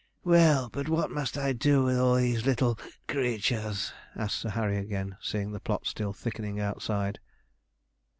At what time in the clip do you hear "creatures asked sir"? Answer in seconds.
3.07-4.49